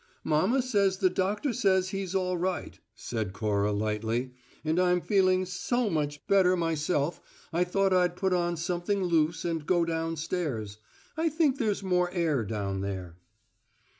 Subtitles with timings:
[0.23, 4.31] "Mamma says the doctor says he's all right," said Cora lightly,
[4.65, 7.21] "and I'm feeling so much better myself
[7.53, 10.79] I thought I'd put on something loose and go downstairs.
[11.15, 13.17] I think there's more air down there."